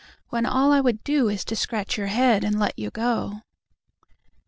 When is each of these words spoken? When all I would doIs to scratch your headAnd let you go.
When 0.29 0.47
all 0.47 0.71
I 0.71 0.81
would 0.81 1.03
doIs 1.03 1.45
to 1.45 1.55
scratch 1.55 1.95
your 1.95 2.07
headAnd 2.07 2.55
let 2.59 2.79
you 2.79 2.89
go. 2.89 3.43